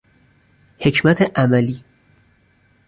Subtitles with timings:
[0.77, 1.83] حکمت عملی